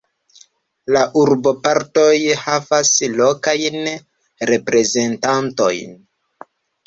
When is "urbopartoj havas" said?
1.23-2.89